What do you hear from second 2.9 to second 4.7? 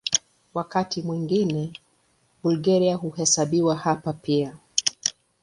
huhesabiwa hapa pia.